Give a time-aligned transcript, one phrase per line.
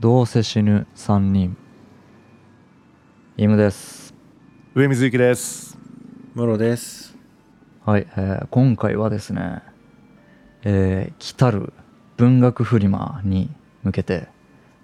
[0.00, 1.58] どうせ死ぬ3人。
[3.36, 4.14] イムです。
[4.74, 5.76] 上水幸です。
[6.32, 7.14] ムロです。
[7.84, 9.60] はい、えー今回はですね、
[10.62, 11.74] えー来たる
[12.16, 13.50] 文学フリマに
[13.82, 14.28] 向けて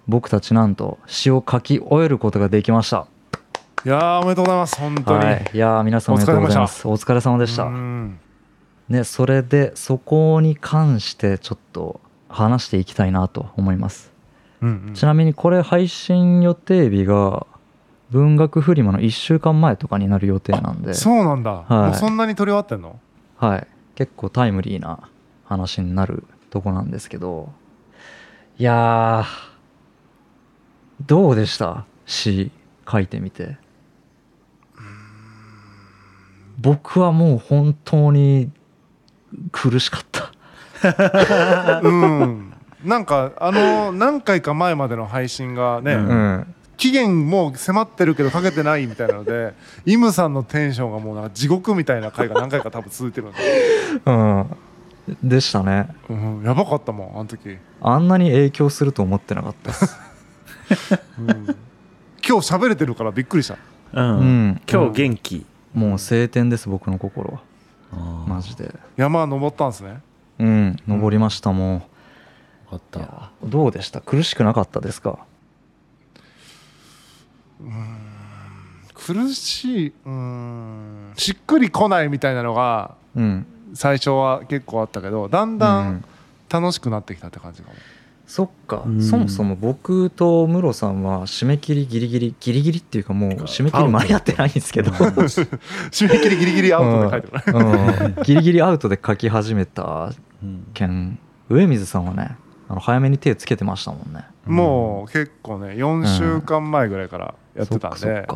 [0.07, 3.07] 僕たちなんと詩を書き終えることができました。
[3.85, 4.79] いやーおめでとうございます。
[4.79, 6.87] 本当に、はい、いやー皆さんおめでとうございます。
[6.87, 7.63] お疲れ様でした。
[7.63, 8.19] うん。
[8.87, 14.15] ね、それでそこに関してちょっと話していきたいなと思います
[14.61, 14.93] うんうん。
[14.93, 17.45] ちなみにこれ配信予定日が
[18.09, 20.93] 文学フリマの1週間前とかになる予定なんで。
[20.93, 21.73] そうなんだ、はい。
[21.73, 22.99] もうそんなに撮り終わってんの？
[23.37, 23.67] はい。
[23.95, 25.09] 結構タイムリーな
[25.45, 27.51] 話になるとこなんですけど。
[28.59, 29.25] いやー
[31.05, 31.85] どうでした？
[32.05, 32.51] 詩
[32.89, 33.57] 書いてみて。
[36.59, 38.49] 僕はもう本当に
[39.51, 40.31] 苦しかった。
[41.83, 46.07] うんなんかあの 何回か前までの配信がね、うん。
[46.07, 49.55] うん期限もう迫ってるけどかけてないみたいなので
[49.87, 53.37] イムさんのテンションがもうなんか地獄みたいな回が何回か多分続いてるんで、
[54.05, 54.57] うん。
[55.23, 55.89] でしたね。
[56.07, 59.99] うん、やばかったもんあの時、あんなに影響すると思ってなかったです。
[61.17, 63.57] うん、今日喋れてるからびっくりした。
[63.93, 64.61] うん、うん。
[64.71, 67.39] 今日元気、もう晴天です僕の心は。
[67.93, 68.71] あマジで。
[68.97, 69.99] 山登ったんですね。
[70.39, 70.75] うん。
[70.87, 71.87] 登りましたも
[72.71, 72.99] あった。
[72.99, 74.01] やどうでした？
[74.01, 75.19] 苦しくなかったですか？
[78.93, 79.93] 苦しい。
[80.05, 81.13] うん。
[81.15, 83.45] しっくりこないみたいなのがうん。
[83.73, 86.03] 最初は結構あったけどだんだん
[86.49, 87.75] 楽しくなってきたって感じかも、
[88.25, 89.01] そっか、うん。
[89.01, 98.23] そもそも僕とムロさんは締め切りギリギリギリギリっていうかもう締め切り間に合ってないんですけど、 締め切りギリギリアウトで書いてるね、うん。
[98.23, 100.67] ギリギリアウトで書き始めたうん。
[100.73, 101.19] 件。
[101.49, 102.35] 上水さんはね
[102.69, 104.25] あの早めに手つけてましたもんね。
[104.45, 108.27] もう結構ね4週間前ぐらいからやってたんで。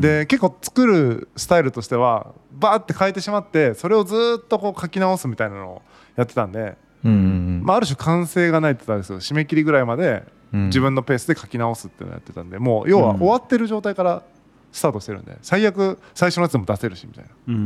[0.00, 5.82] で結構作るスタイルとしてはバーって変えてしまってそれをずーっとこう書き直すみたいなのを
[6.16, 10.66] やってたんで、うんうんまあ、ある種完成がないって言ったらあれですけど締め切りぐらいまでうん。
[10.66, 13.18] 自分のペースで書き直すっていうのをやってたんでもう要はうん。
[13.18, 14.22] 終わってる状態から
[14.70, 17.54] スタートしてるんで最悪最初のやつでも出せるしみたいなうん。
[17.54, 17.58] う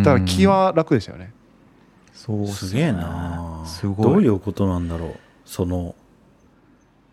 [0.00, 0.02] ん。
[0.02, 1.32] だから気は楽でしたよね。
[2.12, 3.62] そうすげえな。
[3.64, 4.06] すごい。
[4.06, 5.16] どういうことなんだろう
[5.48, 5.94] その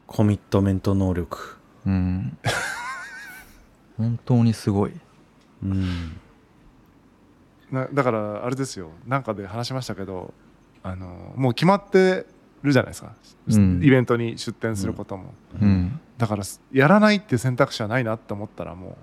[0.07, 1.55] コミットメント能力。
[1.85, 2.37] うん。
[3.97, 4.91] 本当にすごい。
[5.63, 6.19] うん。
[7.71, 8.91] なだからあれですよ。
[9.07, 10.33] なんかで話しましたけど
[10.83, 12.25] あのもう決まって
[12.61, 13.13] るじゃないですか、
[13.47, 13.81] うん。
[13.81, 15.97] イベントに出店することも、うん。
[16.17, 16.43] だから
[16.73, 18.97] やらないっていう選択肢はないなって思ったらも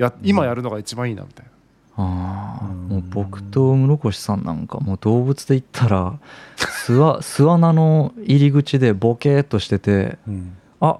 [0.00, 1.52] うや今やるのが一番いいなみたいな、
[1.96, 2.88] ああうん。
[2.88, 6.18] もう僕と室越さんなんかもう動物で言ったら
[6.56, 10.56] 巣わ巣穴の入り口でボケーっとしててうん。
[10.80, 10.98] あ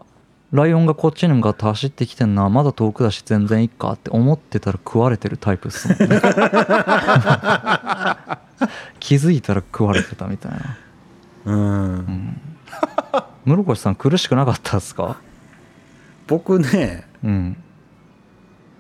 [0.52, 6.20] ライオンがこっちに向かって走ってきてんなまだ遠くだし全然いっかって思ってたら食われてるタイプっすもんね。
[9.00, 10.76] 気づいたら食われてたみたいな。
[11.46, 11.54] うん。
[11.54, 12.40] うん
[13.44, 15.18] 室越さん苦しくなかったですか？
[16.26, 17.56] 僕ねうん。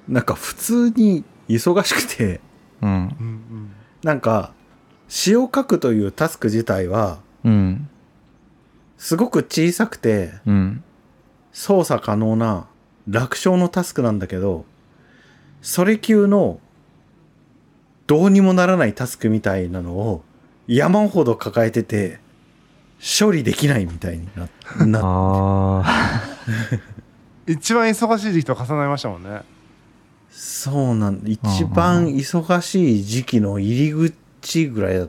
[0.08, 2.40] なんか普通に忙しくて。
[2.82, 2.90] うん。
[2.90, 4.52] うんなんか
[5.08, 7.88] 詩を書くというタスク自体はうん。
[8.98, 10.84] すごく小さくてうん。
[11.52, 12.66] 操作可能な
[13.08, 14.64] 楽勝のタスクなんだけど
[15.62, 16.60] それ級の
[18.06, 20.22] どうにもならないタスクみたいなのを
[20.68, 22.20] 山ほど抱えてて
[23.00, 26.20] 処理できないみたいにななああ
[27.46, 29.42] 一番忙しい時期と重なりましたもんね
[30.38, 35.08] そうなん一番忙しい時期の入り口ぐらいだ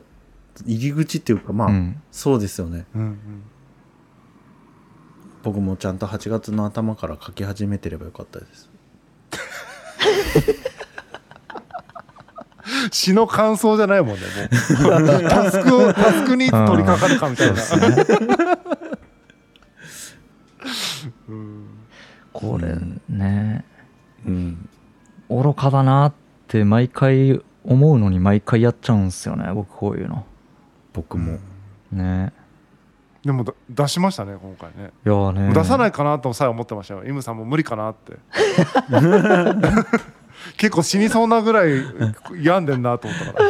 [0.64, 2.02] 入り口っていうかまあ、うん。
[2.10, 2.86] そうですよね。
[2.94, 3.18] うんうん。
[5.42, 8.70] 僕もちゃんと8月の頭から書き始めてればよかったです。
[12.90, 14.22] 詩の感想じゃないもんね
[14.80, 15.28] もう。
[15.28, 17.62] タスクをタスクにいつ取り掛かるかみたいな、
[21.28, 21.66] うん。
[22.32, 22.74] これ
[23.10, 23.66] ね。
[24.26, 24.68] うん
[25.30, 26.12] 愚かだなっ
[26.48, 30.24] て毎回思うのに毎回やっちゃうんすよね僕こういうの。
[30.92, 31.38] 僕も、
[31.92, 32.32] ね。
[33.24, 37.04] でもだ出しましたね今回ね、いやーね出さないかなとさえ思ってましたよ。
[37.04, 38.16] イムさんも無理かなって。
[40.56, 41.82] 結構死にそうなぐらい
[42.40, 43.44] 病んでんなと思ったから、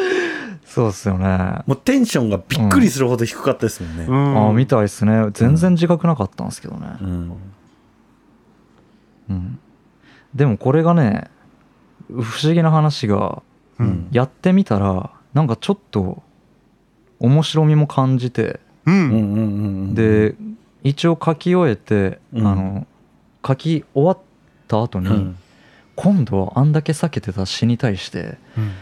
[0.65, 1.63] そうっすよね。
[1.67, 4.05] もうテンションがびっくりするほど低かったですもんね。
[4.05, 4.39] うん。
[4.39, 5.29] ああ見たいっすね。
[5.33, 6.89] 全然自覚なかったんですけどね。
[7.01, 7.33] うん。
[9.31, 9.59] うん。
[10.35, 11.31] でもこれがね
[12.09, 13.43] 不思議な話が
[13.79, 14.09] うん。
[14.11, 16.23] やってみたらなんかちょっと
[17.21, 19.95] 面白みも感じてうん。
[19.95, 20.35] で
[20.83, 22.47] 一応書き終えて、うん。
[22.47, 22.87] あの
[23.47, 24.19] 書き終わっ
[24.67, 25.37] た後に、うん。
[25.97, 28.73] 今度はあんだけ避けてた詩に対してうん。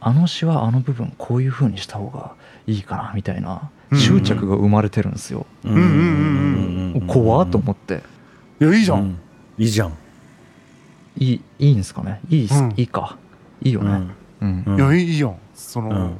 [0.00, 2.34] あの詩はあの部分こういう風にした方が
[2.66, 3.98] いいかなみたいなうん。
[3.98, 5.46] 執着が生まれてるんですよ、
[7.06, 8.02] 怖っと思って。
[8.60, 9.18] いやいいじゃん、うん。
[9.58, 9.92] いいじゃん
[11.16, 12.20] いいいいんですかね？
[12.28, 12.72] いいうん。
[12.76, 13.16] いいか。
[13.62, 14.14] いいよね。
[14.40, 14.64] うん。
[14.66, 14.76] うん。
[14.76, 16.18] いやいいいいやんその、うん。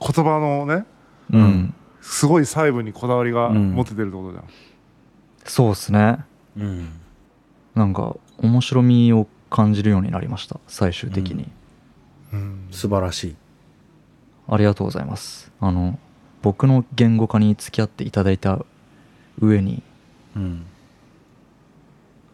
[0.00, 0.84] 言葉のね
[1.30, 3.74] うん、すごい細部にこだわりがうん。
[3.74, 4.44] 持ててるってことじゃん、
[5.44, 6.18] そうっすね。
[6.56, 6.88] うん。
[7.74, 11.48] なんか面白みを感じるようになりました最終的に、
[12.32, 12.68] うん。
[12.70, 13.36] 素晴らしい。
[14.48, 15.52] ありがとうございます。
[15.60, 15.98] あの
[16.42, 18.64] 僕の言語化に付き合っていただいた
[19.40, 19.82] 上に
[20.36, 20.64] うん。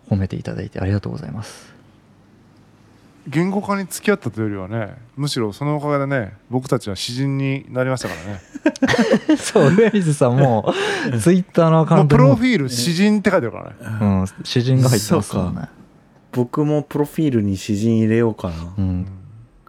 [0.09, 1.74] 褒めていただいてありがとうございます
[3.27, 8.41] 言語化に付き合ったというよりはねむしろそのおかげでね僕たちは詩人になりましたからね。
[9.37, 10.73] そう上水さんも
[11.21, 12.29] ツイッターのアカウントにも。
[12.31, 13.99] ロフィール詩人って書いてあるからね。
[14.01, 15.69] うん、詩人が入ってますもんね。
[16.33, 18.55] 僕もプロフィールに詩人入れようかな。
[18.77, 19.07] うん、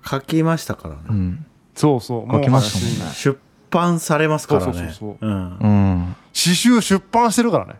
[0.03, 1.01] 書きましたからね。
[1.09, 3.15] うん、そうそう書きましたもんね。
[3.15, 4.73] 出版されますからね。
[4.73, 5.27] そうそうそう。
[5.27, 5.57] うん。
[5.59, 7.75] うん、詩集出版してるからね、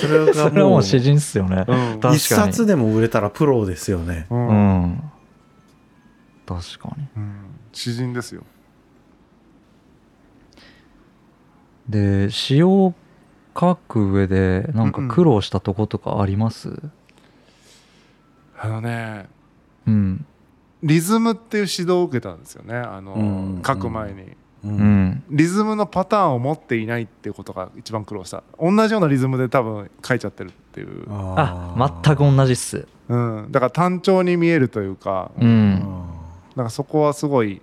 [0.00, 2.14] それがそれはももうう詩人っすよね、うん。
[2.14, 4.26] 一冊でも売れたらプロですよね。
[4.30, 4.48] うん。
[4.48, 4.52] う
[4.86, 5.10] ん。
[6.46, 7.06] 確かに。
[7.16, 7.34] うん。
[7.72, 8.42] 詩人ですよ。
[11.88, 12.94] で詩を
[13.58, 16.80] 書く上でなんか苦労したとことかあります？
[18.58, 19.26] あのね
[19.86, 20.26] うん。
[20.82, 22.76] リズムっていう指導を受けたんですよね。
[22.76, 23.22] あの、う
[23.58, 23.62] ん。
[23.66, 25.04] 書く前にううん。
[25.06, 28.42] んリズムのパターンを持っていないっていうことが一番苦労した。
[28.60, 32.86] 同じようなリズムで多分書いちゃってるっていう、あ全く同じっす。
[33.08, 37.60] うん、だから単調に見えるというか、うなんんかそこはすごい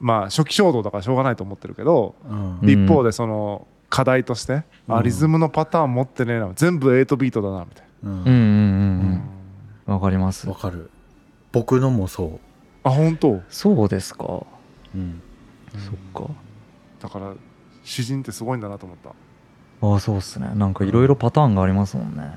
[0.00, 2.58] まあ初期衝動だからしょうがないと思ってるけど、うん。
[2.62, 4.96] うん一方でその課題として、うん。
[4.96, 8.12] あリズムのパターン持ってねえな全部8ビートだなみたいうん。
[8.12, 9.22] うんうんうん
[9.86, 9.94] うん。
[9.94, 10.90] わかりますわかる
[11.52, 12.38] 僕のもそ
[12.84, 14.46] なあ本当そうですかう、
[14.94, 15.20] うん、
[15.78, 16.32] そっか。
[17.00, 17.32] だから
[17.84, 19.10] 詩人ってすごいんだなと思った、
[19.86, 20.50] ああそうっすね。
[20.54, 22.32] なんかいろいろパターンがありますもんね。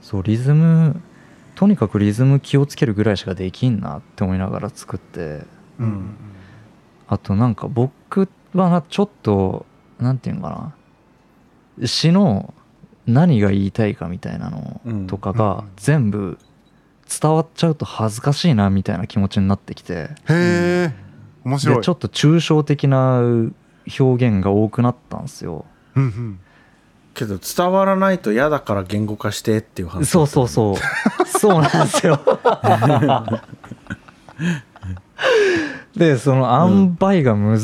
[0.00, 1.00] そうリズム
[1.54, 5.42] とにかくリズム気をつけるぐらいしかできんなって思いながら作って。
[5.78, 6.16] うん。
[7.06, 9.66] あとなんか僕はなちょっと
[9.98, 10.74] なんていうんか
[11.78, 11.86] な。
[11.86, 12.54] 詩の
[13.06, 14.92] 何が言いたいかみたいなのうん。
[14.92, 16.38] うんとかが全部
[17.08, 19.94] 伝わっちゃうと恥ずかしいなみたいな気持ちになってきて。
[19.94, 21.09] へえ
[21.44, 21.76] 面白い。
[21.76, 25.64] でちょっと抽象的な表現が多くなったんですよ。
[25.96, 26.40] うんうん。
[27.14, 30.76] けど伝わらないと嫌だから言語化してっていう話そうそうそう。
[31.26, 32.20] そうなんですよ。
[35.96, 37.58] でその塩梅が難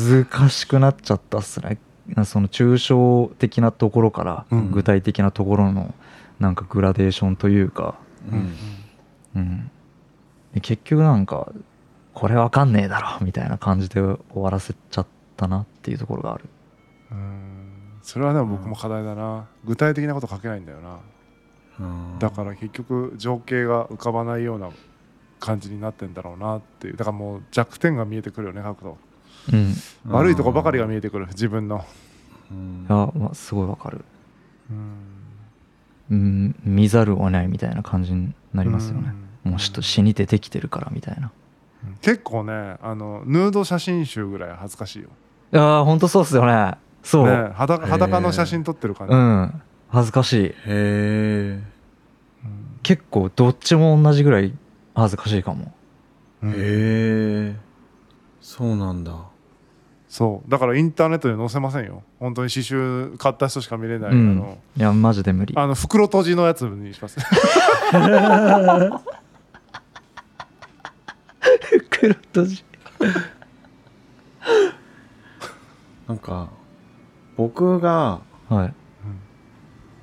[0.49, 1.79] しくなっちゃったっすね、
[2.25, 5.95] その抽象的なところからうん具体的なところの
[6.39, 7.95] なんかグラデーションというか、
[8.31, 8.53] うん。
[9.35, 9.71] うん、
[10.53, 11.51] で結局なんか
[12.17, 16.45] これわかんねえだろみたいな感じで終わらせちゃったなっていうところがある。
[17.11, 17.99] うん。
[18.01, 19.45] それはでも僕も課題だな。
[19.65, 20.99] 具体的なこと書けないんだよな。
[21.79, 22.17] うん。
[22.17, 24.71] だから結局情景が浮かばないような
[25.39, 26.97] 感じになってんだろうなっていう。
[26.97, 28.97] だからもう弱点が見えてくるよね書くと
[29.53, 29.69] うん。
[29.69, 29.73] い
[30.07, 31.85] 悪いとこばかりが見えてくる自分の。
[32.49, 32.87] うん。
[32.89, 34.03] や、まあ、すごいわかる。
[34.71, 34.97] うん。
[36.09, 39.13] うん見ざるを得ないみたいな感じになりますよね。
[39.45, 39.51] うん。
[39.51, 41.31] もうちょっと死に出てきてるからみたいな
[42.01, 45.09] 結構ねあのヌード写真集ぐらい恥ずかしいよ、
[45.53, 46.73] いやーほんとそうっすよね。
[47.03, 49.61] そう、ね、裸裸の写真撮ってる感じ、うん。
[49.89, 50.45] 恥ずかしい。
[50.45, 51.61] へえ
[52.83, 54.53] 結構どっちも同じぐらい
[54.93, 55.73] 恥ずかしいかも。
[56.43, 56.51] うん。
[56.51, 57.55] へえ
[58.41, 59.13] そうなんだ。
[60.09, 60.51] そう。
[60.51, 62.03] だからインターネットで載せませんよ。
[62.19, 64.31] 本当に刺繍買った人しか見れない、うん。
[64.31, 65.53] あのいやマジで無理。
[65.57, 67.17] あの袋閉じのやつにします
[71.99, 72.63] 黒閉じ。
[76.07, 76.49] なんか
[77.35, 78.73] 僕がはい。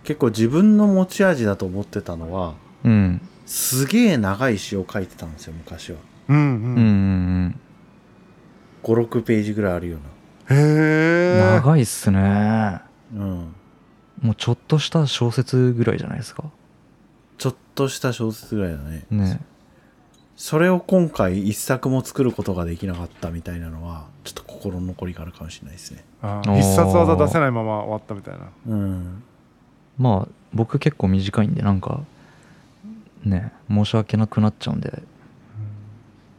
[0.03, 3.21] 結構自分の持ち味だと思ってたのはうん。
[3.47, 5.99] すげえ長い詩を書いてたんですよ昔は。
[6.29, 7.61] うんううんうんん。
[8.83, 9.99] 56ページぐらいあるよ
[10.51, 12.19] へうんえ長いっすね。
[12.19, 12.83] うな
[13.15, 13.55] うん。
[14.21, 16.45] もうちょっとした小説ぐらいじゃないですか。
[17.39, 19.07] ちょっとした小説ぐらいだね。
[19.11, 19.41] ね
[20.37, 26.05] それを今回一作も作ることができなかったみたいなのはちょっと心残りがあるかもしれないですね。
[26.23, 28.49] 必殺技出せないまま終わったみたいな。
[28.69, 29.23] うん。
[29.99, 32.01] まあ僕結構短いんでなんか
[33.25, 35.03] ね申し訳なくなっちゃうんで。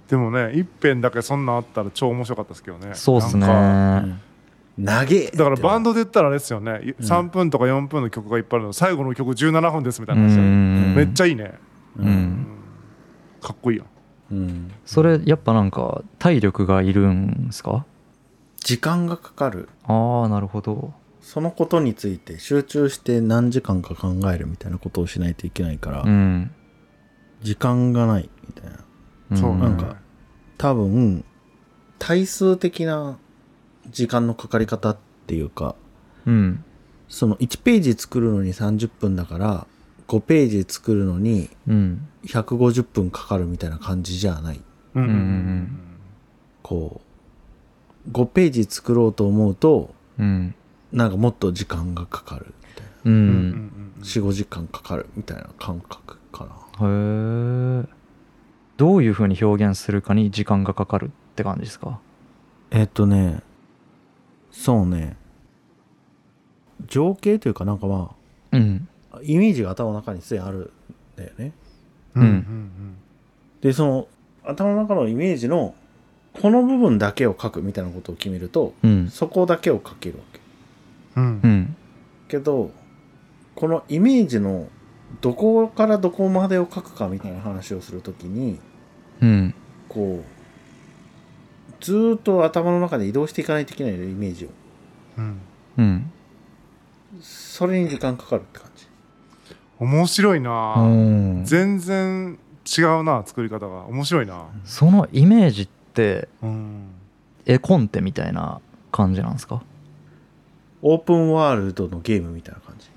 [0.09, 2.91] でもね一編だけそんなんあったら超面白かったですけどね。
[2.95, 3.47] そうっすね。
[3.47, 4.21] なんかうん。
[4.77, 8.73] 長えだからバンドドで言ったらあれですよね、3分とか4分の曲がいっぱいあるの。
[8.73, 10.95] 最後の曲17分ですみたいな話、うん。
[10.95, 11.53] めっちゃいいね、
[11.97, 12.47] ううんん
[13.45, 13.85] かっこいいよ
[14.31, 14.71] うん。
[14.85, 17.85] それやっぱなんか体力がいるんですか？
[18.63, 19.69] 時間がかかる。
[19.83, 20.93] ああなるほど。
[21.21, 26.51] そのことについて集中して何時間か考えるみたいなことをしないといけないから、うん。
[27.43, 29.37] 時間がないみたいな。
[29.37, 29.61] そうね。
[29.61, 29.97] なんか
[30.57, 31.23] 多分
[31.99, 33.19] 対数的な
[33.89, 34.97] 時間のかかり方っ
[35.27, 35.75] ていうか
[36.25, 36.63] うん。
[37.07, 39.67] その1ページ作るのに30分だから
[40.07, 42.07] 5ページ作るのにうん。
[42.25, 44.61] 150分かかるみたいな感じじゃない。
[44.95, 45.03] うん。
[45.03, 45.79] うんうんうん
[46.63, 47.01] こ
[48.07, 50.55] う5ページ作ろうと思うとうん。
[50.91, 52.91] なんかもっと時間がかかるみたいな。
[53.05, 53.17] ううん。
[53.17, 53.31] うん。
[53.99, 56.87] ん45時間かかるみたいな感覚かな。
[56.87, 57.89] へえ
[58.77, 61.99] どういうふうに表現するかに時間がかかるって感じですか？
[62.71, 63.41] えっとね
[64.51, 65.17] そうね。
[66.87, 68.11] 情景というかなんかま
[68.51, 68.87] うん。
[68.89, 70.71] あイメージが頭の中にすでにあるん
[71.15, 71.53] だよね。
[72.15, 72.21] うん。
[72.21, 72.29] うん。
[72.29, 72.97] うん
[73.61, 74.07] でその
[74.43, 75.73] 頭の中のイメージの
[76.33, 79.09] この部分だけを書くみたいなことを決めるとうん。
[79.09, 80.39] そこだけを書けるわけ。
[81.15, 81.41] うん。
[81.43, 81.75] う、ん。
[82.27, 82.71] けど
[83.55, 84.67] このイメージの
[85.21, 88.59] どこからどこまでを書くかみたいな話をするときに
[89.21, 89.53] うん。
[89.89, 90.35] こう
[91.81, 94.49] ずーっと頭の中で移動していかないといけないイメージを。
[95.17, 95.41] うん。
[95.77, 96.11] うん。
[97.21, 98.87] それに時間かかるって感じ
[99.79, 101.45] 面白いな、うん。
[101.45, 102.39] 全然
[102.77, 103.85] 違うな作り方が。
[103.85, 106.87] 面白いな、そのイメージってうん、
[107.45, 108.59] 絵コンテみたいな
[108.91, 109.61] 感じなんですか？
[110.81, 112.87] オープンワールドのゲームみたいな感じ。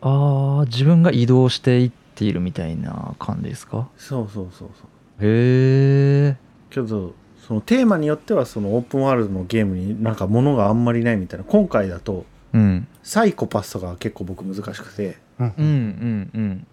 [0.00, 3.88] ああ自分が移動していっているみたいな感じですか？
[3.96, 4.86] そうそうそうそう。
[5.20, 6.36] へえ
[6.70, 7.14] けど
[7.46, 11.44] そのテーマによってはそのオープンワールドのゲームになんか物があんまりないみたいな。
[11.44, 12.86] 今回だとうん。
[13.02, 16.30] サイコパスとかは結構僕難しくてうんうんうん。
[16.34, 16.66] うん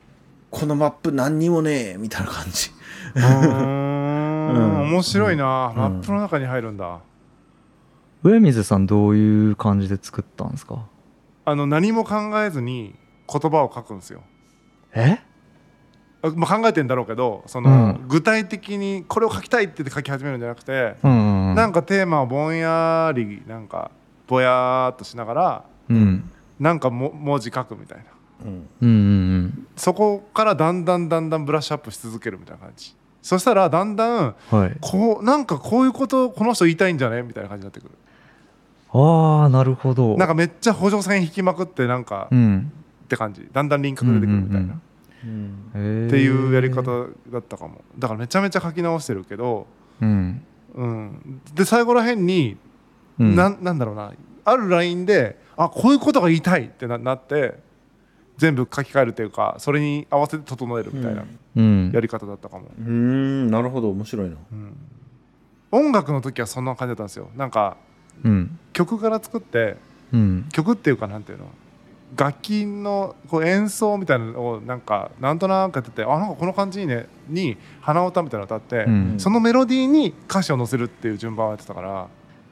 [0.52, 2.72] このマップ何にもねえみたいな感じ。
[3.14, 3.22] うー。
[3.22, 4.82] ん。
[4.92, 5.78] 面白いな、うん。
[5.78, 7.02] マップの中に入るんだ。
[8.24, 10.88] 上水さんどういう感じで作ったんですか？
[11.46, 12.96] あの何も考えずに
[13.32, 14.24] 言葉を書くんですよ。
[14.96, 15.20] え？
[16.24, 17.74] あまあ、考えてんだろうけどその、う
[18.06, 18.08] ん。
[18.08, 23.92] 具体的にこれを書きたいって言って書き始めるんじゃなくて、うんうんなんかテーマをぼんやりなんか
[24.26, 26.32] ぼやーっとしながらうん。
[26.60, 28.04] なんかも文字書くみたいな。
[28.04, 28.19] うんうんうん
[29.76, 32.96] そこからだんだんだんだんブラッシュアップし続けるみたいな感じ。
[33.22, 34.78] そしたらだんだんうんはい。
[34.80, 37.92] こうなんかこういうことこの人言いたいんじゃねみたいな感じになってくる。
[38.92, 40.16] ああなるほど。
[40.18, 42.72] なんかめっちゃ補助線引きまくってなんかうん。
[43.04, 43.48] って感じ。
[43.52, 44.80] だんだん輪郭出てくるみたいな、
[45.26, 46.08] うんうんうん。
[46.08, 47.82] っていうやり方だったかも。
[47.98, 49.68] だからめちゃめちゃ書き直してるけど、
[50.02, 50.42] うん。
[50.76, 52.56] うん、で最後らへんに、
[53.20, 53.36] うん。
[53.36, 54.14] なんなんだろうな。
[54.46, 57.60] あるラインであこういうことが言いたいってななって
[58.40, 61.26] 全部書き換えるっていうかそれに合わせて整えるみたいな
[61.58, 61.92] うん。
[61.94, 64.36] やり方だったかも、うーんなるほど面白いな。
[64.52, 64.76] うん
[65.72, 67.30] 音楽の時はそんな感じだったんですよ。
[67.36, 67.78] なんか
[68.24, 68.58] うん。
[68.74, 69.76] 曲から作って
[70.12, 70.50] うん。
[70.52, 71.46] 曲っていうかなんていうの？
[72.18, 79.16] 楽器のこう演奏みたいなのをなんかなんとなくやっててあなんかこの感じいいねに鼻歌みたいなの歌って、うん。
[79.20, 82.08] そのメロディーに歌詞を載せるっていう順番をやってたから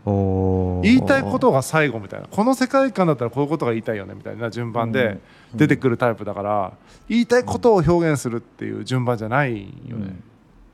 [0.06, 2.28] 言いたいことが最後みたいな。
[2.28, 5.20] この世界観だったらこういうことが言いたいよねみたいな順番で
[5.54, 6.74] 出てくるタイプだから
[7.10, 10.16] 言いたいことを表現するっていう順番じゃないよね。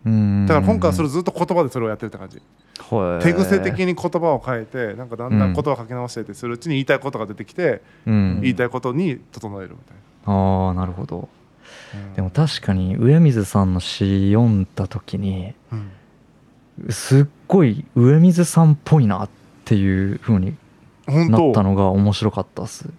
[0.05, 0.45] うん。
[0.45, 2.41] だから今回はそれずっと言葉でそれをやってるって感じ。
[2.79, 8.39] はい手癖的に言葉を変えてなんかだんだん言葉を書き直してってするうちに言いたいことが出てきてうん。
[8.41, 11.29] 言いたいことに整えるみたいああなるほど。
[11.93, 15.91] なでも確かに上水さんの詩読んだ時にうん
[16.89, 19.29] すっごい上水さんっぽいなっ
[19.65, 20.55] ていう風に
[21.07, 22.89] 本なった当のが面白かったっす。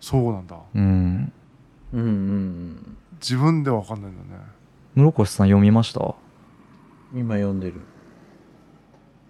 [0.00, 0.56] そうなんだ。
[0.74, 1.32] うん。
[1.92, 2.96] うんうんうん。
[3.20, 4.40] 自分では分かんないんだね。
[4.94, 6.14] 室越さん読みました？
[7.14, 7.74] 今読んでる。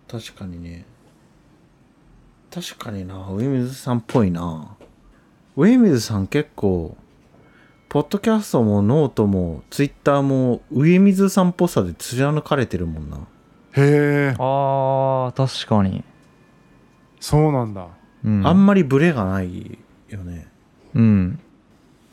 [0.09, 0.87] 確かにね。
[2.51, 3.29] 確かにな。
[3.31, 4.77] 上水さんっぽいな。
[5.57, 6.97] 上水さん結構
[7.89, 13.19] ポッドキャストもノートもツイッターも上水さんっぽさで貫かれてるもんな
[13.75, 14.35] へえ。
[14.39, 16.05] あー確かに。
[17.21, 17.89] そうなんだ。
[18.25, 18.47] うん。
[18.47, 20.47] あんまりブレがないよね。
[20.95, 21.39] うん。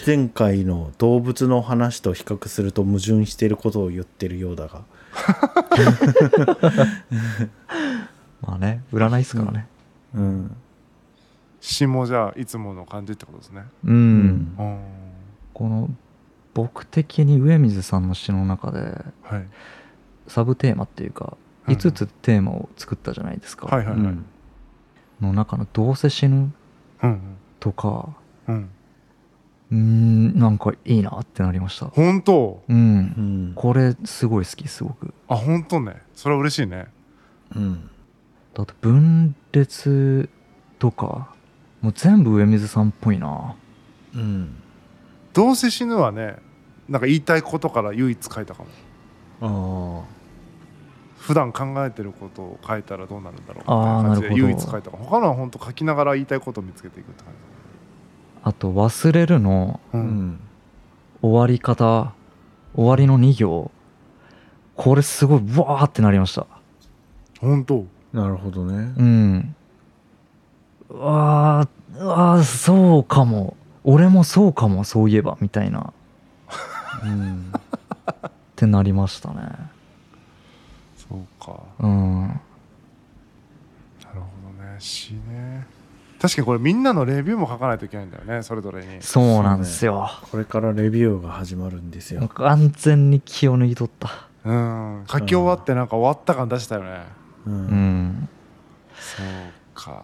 [0.06, 4.84] 前回の動物の話と比較すると矛盾していることを言ってるようだが。
[8.42, 9.68] まあね占いっすからね。
[10.16, 10.56] うん。
[11.60, 13.64] 詩もじゃあいつもの感じってことですね。
[13.84, 14.56] うん、うん。
[14.58, 14.80] うん
[15.54, 15.90] この
[16.54, 18.80] 僕的に上水さんの詩の中で
[19.24, 19.48] はい。
[20.28, 24.26] サブテーマっていうかうん5つテーマを作ったじゃないですか、はいはいはい、うん。
[25.22, 26.54] の中の「どうせ死ぬ
[27.04, 27.20] うん」
[27.60, 28.10] とか
[28.48, 28.70] うん。
[29.72, 31.88] うーんなんかいいなってなりました。
[31.88, 32.64] 本当？
[32.68, 32.78] うん。
[32.78, 33.54] うん。
[33.56, 35.14] これすごい好きすごく。
[35.28, 36.02] あ本当ね。
[36.16, 36.88] それは嬉しいね。
[37.56, 37.90] うん。
[38.54, 40.30] だって分裂
[40.80, 41.36] とか
[41.82, 43.56] もう全部上水さんっぽいな。
[44.16, 44.56] うん。
[45.34, 46.38] どうせ死ぬはね
[46.88, 48.70] なんか言いたいことから唯一書いたかも。
[49.42, 50.19] あ
[51.20, 54.48] 普段考えてることを書いたらどうなるんだろうみたいな感じでなるほど。
[54.48, 57.34] 唯一書いた他のは本当書きながら言いたいことを見つけていくって感
[58.44, 60.06] あと「忘れる」のう、うん。
[60.32, 60.40] ん
[61.22, 62.14] 終わり方
[62.74, 63.72] 終わりの2行。
[64.76, 66.48] これすごいブワーってなりました。
[67.42, 67.86] 本当？
[68.14, 68.94] なるほどね。
[68.98, 69.56] うん。
[70.90, 73.58] うわーうわーそうかも。
[73.84, 75.92] 俺もそうかもそういえばみたいな。
[77.04, 77.52] うん。
[78.26, 79.36] ってなりましたね
[81.10, 81.60] そうか。
[81.80, 82.22] うん。
[82.28, 82.40] なる
[84.14, 84.14] ほ
[84.58, 84.76] どね。
[84.80, 85.66] 死ね。
[86.22, 89.02] 確かにこれみんなのレビューも書かないといけないんだよねそれぞれに。
[89.02, 90.10] そうなんですよ。
[90.32, 92.28] これからレビューが始まるんですよ。
[92.28, 94.10] 完全に気を抜いとった。
[94.44, 95.06] うん。
[95.10, 97.04] 書き終わってなんか終わった感出したよね。
[97.48, 97.58] ううん
[98.08, 98.30] ん。
[99.00, 99.26] そう
[99.74, 100.04] か。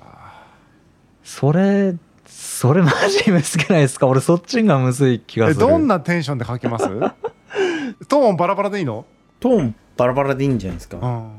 [1.24, 1.96] それ
[2.26, 4.08] それマジむずくないですか？
[4.08, 5.66] 俺そっちがむずい気がする。
[5.66, 6.86] えどんなテンションで書きます？
[8.08, 9.06] トーンバラバラでいいの？
[9.40, 10.98] トーンバラバラでいいんじゃないですか。
[10.98, 11.32] うん。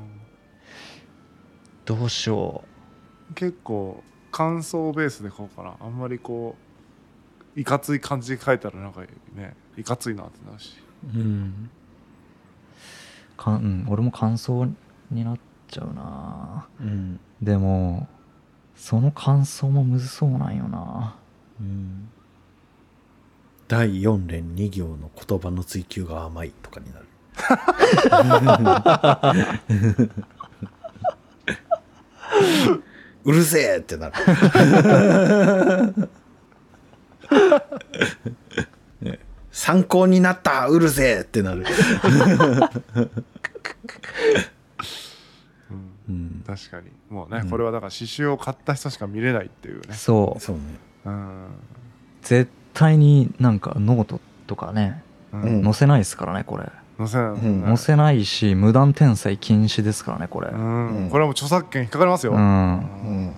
[1.85, 2.65] どうしよ
[3.35, 5.77] 結構感想ベースで書こうかな。
[5.81, 6.57] あんまりこ
[7.57, 9.01] ういかつい感じで書いたらなんか
[9.35, 10.77] ねいかついなってなるし。
[11.15, 11.71] うん。
[13.39, 14.67] うか、うん、俺も感想
[15.11, 15.39] になっ
[15.69, 16.67] ちゃうな。
[16.81, 17.21] うん。
[17.41, 18.09] でも
[18.75, 21.17] その感想もむずそうなんよな。
[21.61, 22.09] うん。
[23.69, 27.07] 第4連2行の言葉の追求が甘いとかになる
[33.25, 34.15] うるせえってなる。
[39.01, 39.19] ね
[39.51, 41.65] 参考になったうるせえってなる、
[45.71, 46.91] うんうん、確かに。
[47.11, 47.51] もうね、うん。
[47.51, 49.95] これはだから刺繍を買った人しか見れないっていうね。
[49.95, 50.41] そう。
[50.41, 50.63] そうね。
[51.07, 51.47] うん、
[52.23, 55.43] 絶対になんかノートとかねうん。
[55.43, 55.65] うん。
[55.65, 56.65] 載せないですからねこれ
[56.99, 57.63] 載せない、うん。
[57.65, 60.49] 載せないし無断転載禁止ですからねこれ。
[60.49, 61.05] うん。
[61.05, 61.11] うん。
[61.11, 62.41] これはもう著作権引っかかりますよ、うん。
[62.41, 62.43] う
[62.83, 63.33] ん。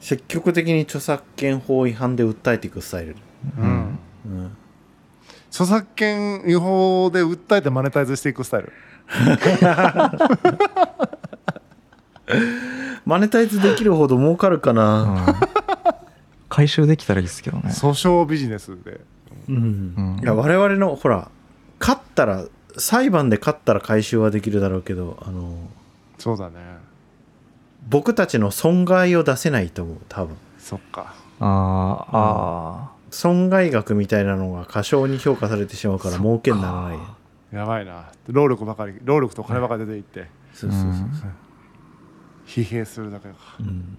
[0.00, 3.16] 積極的に著作権法違反で訴えていくスタイル、
[3.56, 3.98] うん。
[4.26, 4.56] うん、
[5.48, 8.72] 著作権違法で訴えてマネタイズしていくスタイル。
[13.04, 15.24] マネタイズできるほど儲かるかうな、ん。
[16.48, 17.70] 回収できたらいいですけどね。
[17.70, 19.00] 訴訟ビジネスで。
[19.48, 19.56] うん。
[19.56, 19.58] う
[20.20, 20.22] ん。
[20.22, 21.30] いや我々のほら
[21.82, 22.46] 勝ったら
[22.78, 25.58] 裁判で勝ったら回収はできるだろうけどあの
[26.16, 26.54] そうだね。
[27.88, 30.36] 僕たちの損害を出せないと思う多分。
[30.58, 31.14] そっか。
[31.40, 36.98] あーあ損害額みたいなのが過小に評価されてしまうから儲けにならない。
[37.56, 38.12] やばいな。
[38.28, 40.28] 労力ばかり労力と金ばかり出ていって。
[40.54, 41.32] そうそうそうそう。
[42.46, 43.98] 疲弊するだけがうん。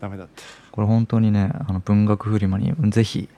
[0.00, 0.42] ダメだった。
[0.70, 3.28] これ本当にねあの文学フリマにぜひ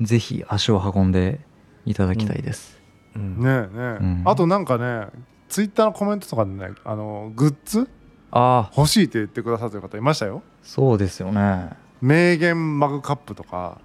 [0.00, 1.40] ぜひ足を運んで
[1.84, 2.75] いただきたいです、うん
[3.16, 4.22] ねえねえ、うん。
[4.24, 5.08] あとなんかね
[5.48, 7.88] ツイッターのコメントとかでねあのグッズ？
[8.30, 8.76] ああ。
[8.76, 10.42] 欲しいって言ってくださってる方いましたよ。
[10.62, 11.70] そうですよね。
[12.00, 13.80] 名言マグカップとか。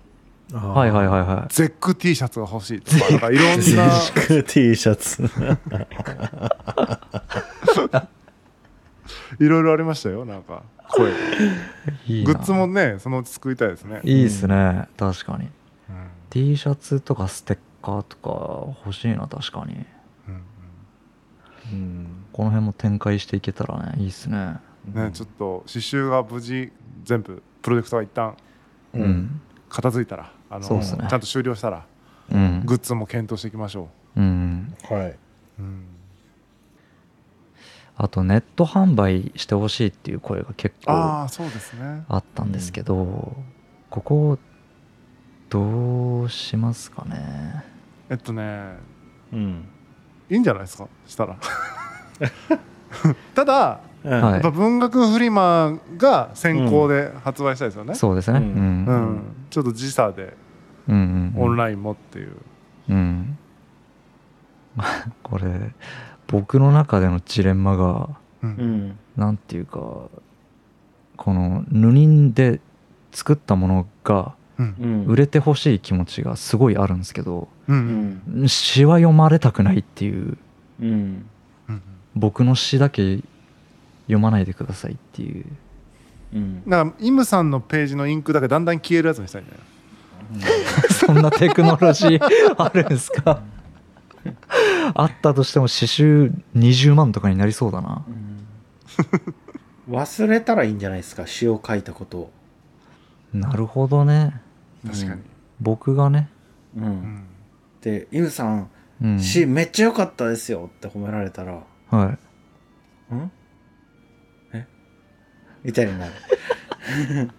[0.52, 1.54] はいはいはいはい。
[1.54, 3.62] ゼック T シャツが欲しいとかなんかいろんな。
[3.62, 5.24] ゼック T シャツ。
[9.40, 11.12] いろいろありましたよなんか声。
[12.26, 14.90] グッズもねそのうち作りたいですね、いいっすね。
[14.98, 15.46] 確かに。
[15.46, 15.52] うん。
[16.30, 19.86] T シャツとかステッカーとか欲しいな確かに。
[20.28, 20.44] うん
[21.72, 22.08] うん。
[22.34, 24.58] この辺も展開していけたらねいいっすね。
[24.88, 25.06] うん。
[25.06, 26.72] ね、ちょっと刺繍が無事
[27.04, 28.36] 全部プロジェクトが一旦
[28.94, 29.10] ううん。
[29.10, 31.08] ん片付いたらあのそうっすね。
[31.10, 31.86] ちゃんと終了したら
[32.32, 32.64] うん。
[32.66, 34.22] グッズも検討していきましょう。
[34.22, 34.76] ん。
[34.90, 35.18] はい、う、
[35.60, 35.86] うん、
[37.96, 42.04] あとネット販売してほしいっていう声が結構ああそうですね。
[42.10, 43.36] あったんですけど、
[43.90, 44.38] ここ
[45.50, 47.64] どうしますかね
[48.12, 48.76] えっとね
[49.34, 49.66] うん。
[50.30, 50.88] いいんじゃないですか？
[51.08, 51.38] したら。
[53.34, 54.22] ただうん。
[54.22, 54.34] はい。
[54.34, 58.40] やっぱ文学フリマが先行で発売したいですよね、そうですね。
[58.40, 58.86] ううん。
[58.86, 59.22] んうん。
[59.50, 60.36] ちょっと時差で
[60.88, 62.36] うんうんオンラインもっていう、
[62.90, 63.38] うん。
[65.24, 65.74] これ
[66.28, 68.10] 僕の中でのジレンマが
[68.44, 68.50] うん。
[68.50, 68.98] うん。
[69.16, 69.80] なんていうか
[71.18, 72.60] この布人で
[73.12, 74.76] 作ったものがうん。
[74.80, 75.06] うん。
[75.06, 77.61] 売れてほしい気持ちがすごいあるんですけどううんん
[78.48, 80.38] 詩は読まれたくないっていう
[80.82, 81.26] うん。
[82.16, 83.20] 僕の詩だけ
[84.06, 85.46] 読まないでくださいっていう
[86.34, 86.64] うん。
[86.70, 87.50] だからイムさん。
[87.50, 88.66] のページのインクだけだん。
[88.66, 88.80] だん。
[88.80, 89.46] 消えるやつにしたいん。
[89.48, 89.60] だよ
[90.90, 91.22] そん。
[91.22, 92.90] なテクノロジーあるん。
[92.90, 93.42] ですか
[94.94, 98.04] あったとしても刺繍20万とかになりそうだな
[99.90, 100.80] 忘れたらいいん。
[100.80, 102.32] じゃないですか詩を書いたことを
[103.34, 104.40] なるほどね
[104.86, 105.22] 確かに、
[105.60, 106.30] 僕がね
[106.76, 107.24] うん、うん。
[107.82, 108.70] で「イムさん
[109.02, 109.20] うん。
[109.20, 111.64] 詩めっちゃ良かったですよ」って褒められたら。
[111.90, 112.18] は
[113.12, 113.32] い「ん？
[114.54, 114.68] え？
[115.64, 116.12] みたいになる。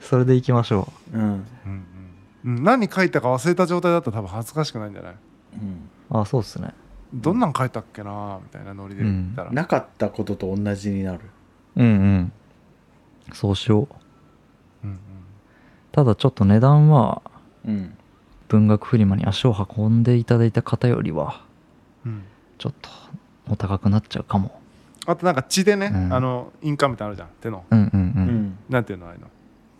[0.00, 1.18] それでいきましょう。
[1.18, 1.20] ん。
[1.20, 1.84] うんうん。
[2.44, 2.64] うん。
[2.64, 5.14] 何書いたか忘れた状態だったら多分恥ずかしくないんじゃない？
[5.60, 5.88] うん。
[6.10, 6.74] うあそうっすね。
[7.14, 11.20] どんなん書いたっけなみたいなノリで言ったら、なかったことと同じになる。
[11.76, 11.88] うんう
[12.20, 12.32] ん。
[13.34, 14.86] そうしよう。
[14.86, 14.98] うんうん。
[15.92, 17.20] ただちょっと値段は
[17.66, 17.94] うん
[18.52, 21.40] 文学フリマに足を運んでいただいた方よりは
[22.04, 22.22] うん。
[22.58, 22.90] ちょっと
[23.48, 24.60] お高くなっちゃうかも。
[25.06, 26.12] あとなんか血でね、うん。
[26.12, 27.64] あの印鑑みたいなのあるじゃん手の。
[27.70, 28.00] うんうんううん。
[28.26, 29.28] んなんていうのああいうの。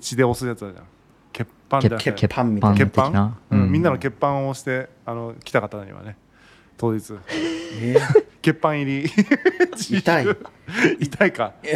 [0.00, 0.86] 血で押すやつあるじゃん。
[1.34, 2.74] 血板じゃなくて血パンみたい
[3.12, 3.36] な。
[3.50, 3.70] うん。
[3.70, 6.16] みんなの血板を押してあの来た方にはね
[6.78, 7.12] 当日。
[7.82, 7.96] え
[8.40, 9.06] 血板入り。
[9.06, 10.26] ー痛い。
[10.98, 11.66] 痛いか、う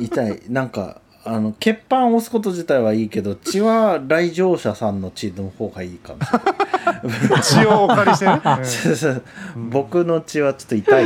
[0.00, 0.42] ん、痛い。
[0.50, 7.42] なんかあの血板を押すこと自体はいいけど血は来場者さんの血の方がいいかもしれない。
[7.42, 9.22] 血をお借りしてね、 そうそう
[9.56, 9.58] う。
[9.58, 11.04] ん僕の血はちょっと痛い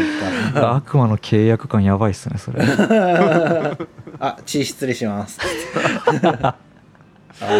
[0.55, 2.65] か悪魔の契約感やばいっすねそれ。
[2.65, 3.77] ら
[4.21, 5.39] あ血失礼します。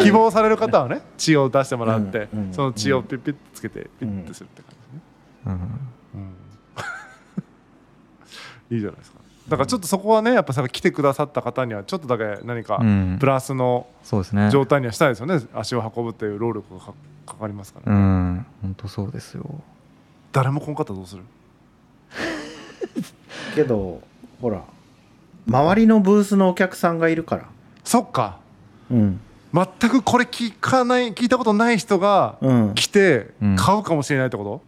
[0.03, 5.03] 希望される方はね血を出してもらって、うんうんその血をピッピッとつけてピッとするって感じね、
[5.47, 5.53] うん。
[6.21, 6.25] う
[8.73, 8.77] ん。
[8.77, 13.17] いいじゃないですかだからちょっとそこはねやっぱさ来てくださった方にはちょっとだけ何かうん。
[13.21, 13.87] プラスの
[14.51, 16.93] 状態にはしたいですよね、足を運ぶっていう労力がか
[17.27, 18.47] かかりますから、うねん。
[18.63, 19.45] 本当そうですよ。
[20.33, 21.23] 誰も来んかったらどうする？
[23.55, 24.01] けど
[24.41, 24.63] ほら
[25.49, 27.45] 周りのブースのお客さんがいるから。
[27.85, 28.39] そっか。
[28.91, 29.21] うん。
[29.55, 32.75] 全くこれ聞かない聞いたことない人がうん。
[32.75, 33.57] 来てうん。
[33.57, 34.61] 買うかもしれないってこ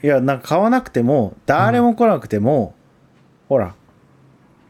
[0.00, 2.74] と、いやなんか買わなくても誰も来なくても、
[3.48, 3.74] ほら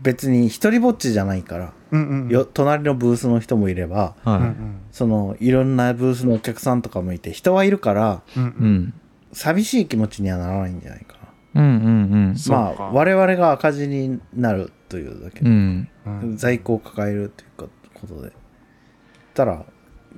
[0.03, 2.29] 別に一人ぼっちじゃないから、うんうんうん。
[2.29, 8.75] よ隣のブースの人もいればはい、そのいろんなブースのお客さんとかもいて人はいるからうんううん。
[8.75, 8.95] ん、
[9.33, 11.15] 寂しい気持ちにはならないんじゃないか
[11.55, 11.63] な。
[11.63, 16.21] うんうんそうかまあ我々が赤字になるというだけうんうん。
[16.21, 16.37] うん。
[16.37, 18.33] 在庫を抱えるというかことで。
[19.35, 19.65] たら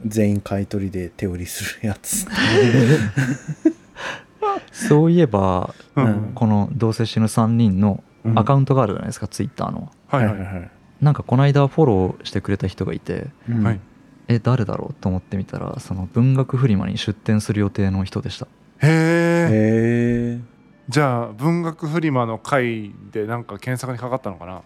[0.07, 2.27] 全員買い取りで手売りするやつ
[4.73, 6.05] そういえばうん。
[6.05, 8.39] うんこの「どうせ死ぬ3人」のうん。
[8.39, 9.91] アカウントがあるじゃないですか、ツイッターの。
[10.09, 13.63] はいはい、はいなんかこの間フォローしてくれた人がいてうん。
[13.63, 13.81] はい。
[14.29, 18.47] え誰だろうと思ってみたらその文学フリマに出展する予定の人でした。
[18.81, 20.41] へえ
[20.89, 24.63] じゃあ文学フリマの会でなんか検索にかかったのかな？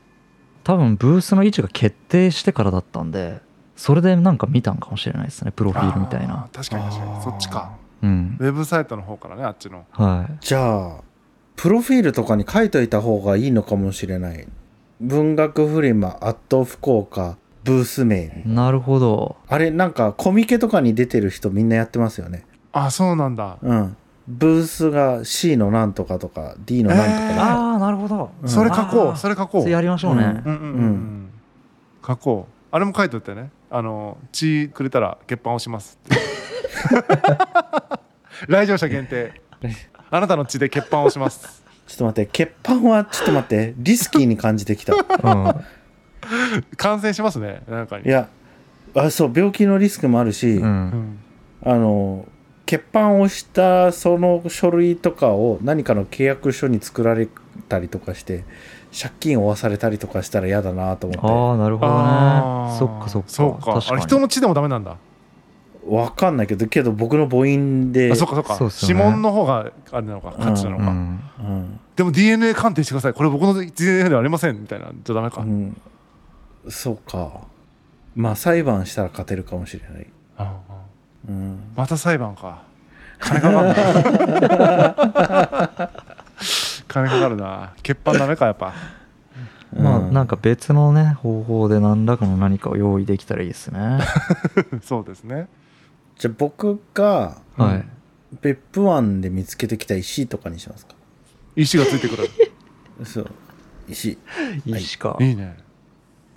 [0.62, 3.41] 多分ブースの位置が決定してからだったんで
[3.75, 6.49] それでなんか見たんかもしれないですねプロフィールみたいな。
[6.53, 7.23] 確かに確かに。
[7.23, 8.37] そっちかうん。
[8.40, 9.84] ウェブサイトの方からねあっちの。
[9.92, 10.38] はい。
[10.40, 11.00] じゃあ
[11.56, 14.46] プロフィールとかに書いといた方がいいのかもしれない。
[15.00, 19.37] 文学フリマアット福岡ブース名なるほど。
[19.46, 22.44] あれなんかコミケとかに出てる人みんなやってますよね。
[22.72, 23.58] あそうなんだ。
[23.61, 23.96] うん。
[24.26, 27.40] ブースが C のなんとかとか D のなんとかで、えー。
[27.40, 28.30] ああなるほど。
[28.42, 28.48] うん。
[28.48, 29.62] それ書こうそれ書こう。
[29.62, 30.30] それやりましょうね、うん。
[30.30, 31.30] うんうんうん
[32.06, 32.52] 書こう。
[32.70, 33.50] あれも書いといてね。
[33.70, 36.16] あの血くれたら血板押しますって
[38.46, 39.40] 来場者限定。
[40.11, 41.62] あなたの血で血板押します。
[41.87, 44.94] ちょっと待って血板はちょっと待ってリスキーに感じてきた。
[44.94, 45.03] うん。
[46.77, 48.05] 感染しますねなんかに。
[48.05, 48.29] いや
[48.94, 50.68] あそう病気のリスクもあるし、ううん。
[50.68, 51.18] ん
[51.64, 52.27] あの
[52.66, 57.29] 血板をしたその書類とかを何かの契約書に作られ
[57.68, 58.44] たりとかして
[58.98, 62.79] 借金を負わされたりとかしたら嫌だなと思ああなるほどね。
[62.79, 63.29] そっかそっか。
[63.29, 63.72] そうか。
[63.74, 63.92] 確かに。
[63.92, 64.96] あれ人の血でもダメなんだ
[65.88, 68.57] ってわかんないけどけど僕の母音であそっかそっか。
[68.57, 69.05] そうっすよね。
[69.05, 70.33] 指紋の方があれなのか。
[70.33, 71.81] 価値なのか、うんうん。
[71.96, 73.14] でも DNA 鑑定してください。
[73.14, 75.81] これ僕の DNA ではありませんみたいなじゃダメか、うん、
[76.68, 77.40] そうか。
[78.14, 80.74] まあ裁判したら勝てるかもしれない、ああ。
[81.29, 82.62] うん、また裁判か。
[83.18, 83.74] 金かかるな。
[86.88, 87.72] 金かかるな。
[87.79, 88.72] 欠板ダメかやっぱ。
[89.77, 93.98] まあうんなんか別のね方法で何らかの何かを用意できたらいいですね。
[94.83, 95.48] そうですね
[96.18, 97.88] じゃあ僕がはい。
[98.42, 100.94] 別府湾で見つけてきた石とかにしますか？
[101.57, 102.28] 石がついてくる。
[103.07, 103.31] そう。
[103.88, 104.18] 石。
[104.66, 104.72] い。
[104.72, 104.81] い。
[104.81, 105.16] しか。
[105.20, 105.57] いいね。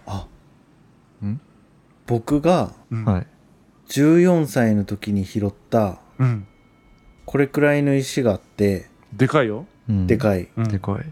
[0.06, 0.26] あ。
[1.24, 1.40] ん？
[2.08, 3.28] 僕がうん、はい。
[3.90, 6.48] 14歳の時に拾ったうん、
[7.26, 10.08] これくらいの石があってでかいよ、うん。
[10.08, 10.48] でかい。
[10.56, 10.68] うん。
[10.70, 11.12] でかい。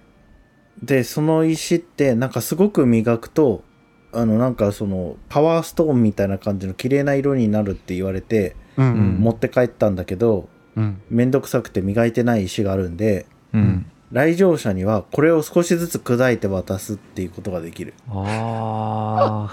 [0.81, 3.63] でその石ってなんかすごく磨くと
[4.11, 8.85] あのなんかそのパワーストーンみたいな感じの綺麗な色になるって言われてうん。
[8.85, 11.01] ううんん持って帰ったんだけどうん。
[11.09, 13.85] めんどくさくて磨いてない石があるんでうん。
[14.11, 17.93] 来場者にはこれを少しずつ砕いて渡すっていうことができる。
[18.09, 19.49] あ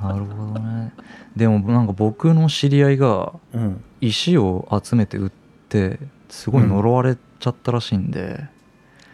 [0.00, 0.92] あなるほどね。
[1.34, 3.82] でもなんか僕の知り合いがうん。
[4.00, 5.30] 石を集めて売っ
[5.68, 8.44] てすごい呪われちゃったらしいんで、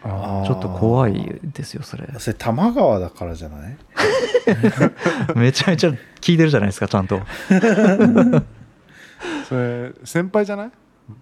[0.03, 2.07] あちょっと怖いですよそれ。
[2.17, 3.77] それ多摩川だからじゃない？
[5.35, 7.19] めちゃめちゃ聞いてるじゃないですかちゃんと。
[7.49, 8.43] ー
[9.47, 10.71] それ先輩じゃない？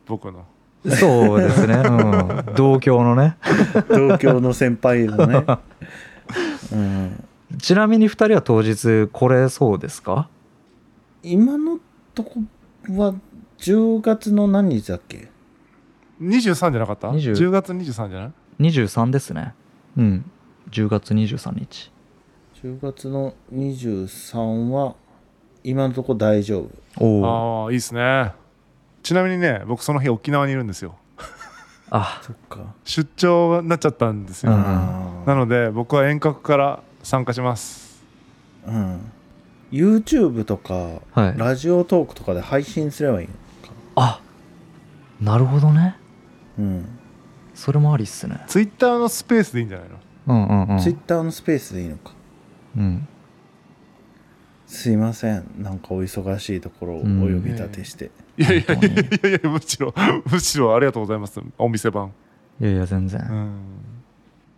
[0.06, 0.46] 僕の。
[0.88, 1.92] そうですね、う
[2.52, 3.36] ん、同郷のね。
[3.90, 5.44] 東京の先輩のね。
[6.72, 7.24] うん。
[7.58, 10.30] ちなみに2人は当日来れそうですか？
[11.22, 11.80] 今の
[12.16, 12.40] とこ
[12.90, 13.14] は
[13.58, 15.28] 10月の何日だっけ
[16.22, 18.32] ？23じゃなかった？20 10月23じゃない？
[18.60, 19.54] 23ですね。
[19.98, 20.32] うん。
[20.72, 21.92] 10月23日。
[22.62, 24.96] 10月の23は
[25.64, 26.68] 今のとこ大丈
[26.98, 27.06] 夫。
[27.06, 28.34] おおああいいっすね。
[29.02, 30.96] ちなみにね僕その日沖縄にいるんですよ。
[31.90, 32.22] あ。
[32.22, 32.74] そっか。
[32.84, 38.04] 出張になっちゃったんですよ、うんあなので僕は遠隔から参加します。
[38.68, 39.12] ーうん。
[39.72, 41.38] YouTube とかはい。
[41.38, 43.74] ラジオトークとかで配信すればいいのか。
[43.96, 44.22] あ。
[45.22, 45.96] なるほどね。
[46.58, 46.99] うん
[47.60, 48.42] それもありっすね。
[48.48, 49.96] ツイッターのスペースでいいんじゃないの？
[50.28, 50.80] うんうんうん。
[50.80, 52.14] Twitter のスペースでいいのか。
[52.78, 53.08] うん。
[54.66, 55.44] すいません。
[55.58, 57.08] なんかお忙しいところをお呼
[57.44, 59.94] び立てして、いやいやいやいやいやむしろ
[60.32, 61.42] むしろありがとうございます。
[61.58, 62.14] お店番。
[62.62, 63.50] いやいや全然、うん。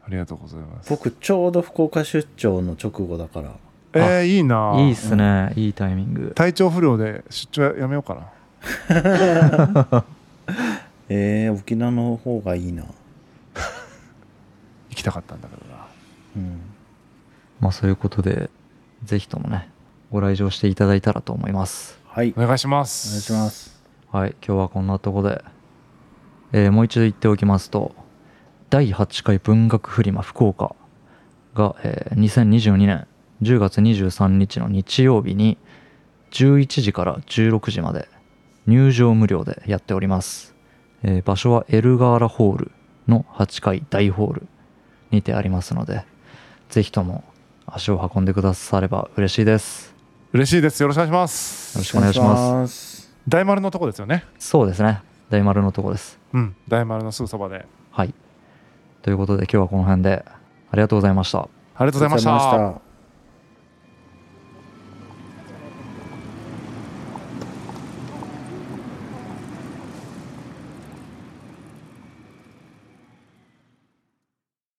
[0.05, 0.89] ありがとうございます。
[0.89, 3.53] 僕ちょうど福岡出張の直後だから。
[3.93, 4.75] えー、いいな。
[4.77, 6.33] いいっすね、いいタイミング。
[6.35, 8.31] 体調不良で出張やめようか
[8.89, 10.03] な
[11.13, 12.85] えー、沖縄の方がいいな。
[14.89, 15.87] 行きたかったんだけどな。
[16.37, 16.61] うん。
[17.59, 18.49] まあそういうことで
[19.03, 19.69] ぜひともね
[20.09, 21.99] ご来場していただいたらと思います。
[22.05, 22.33] はい。
[22.37, 23.81] お願いしまおす願いします。
[24.09, 25.43] はい今日はこんなとこで、
[26.53, 27.93] えーもう一度言っておきますと
[28.69, 30.75] 第8回文学フリマ福岡
[31.55, 33.05] が、えー2022年
[33.41, 35.57] 10月23日の日曜日に
[36.31, 38.07] 11時から16時まで
[38.65, 40.55] 入場無料でやっております、
[41.03, 42.71] えー場所はエルガーラホール
[43.07, 44.47] の8階大ホール
[45.11, 46.05] にてありますので
[46.69, 47.23] ぜひとも
[47.65, 49.93] 足を運んでくだされば嬉しいです。
[50.33, 50.81] 嬉しいです。
[50.81, 51.77] よろしくお願いします。
[51.77, 53.01] よろしくお願いします。
[53.01, 54.25] す大丸のとこですよね。
[54.39, 55.01] そうですね。
[55.29, 56.19] 大丸のとこです。
[56.33, 56.55] うん。
[56.67, 57.65] 大丸のすぐそばで。
[57.91, 58.13] はい。
[59.01, 61.39] ということで今日はこの辺でありがとうございました。
[61.39, 62.90] ありがとうございました